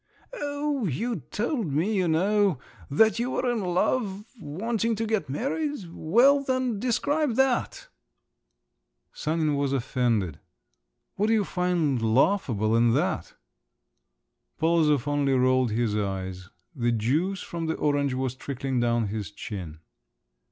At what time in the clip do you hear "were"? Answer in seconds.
3.29-3.47